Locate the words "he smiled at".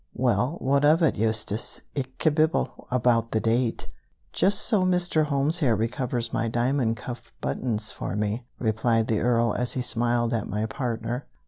9.73-10.49